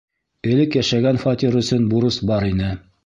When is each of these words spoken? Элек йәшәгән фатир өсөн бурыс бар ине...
Элек 0.53 0.77
йәшәгән 0.79 1.21
фатир 1.25 1.59
өсөн 1.61 1.85
бурыс 1.93 2.19
бар 2.31 2.49
ине... 2.55 2.73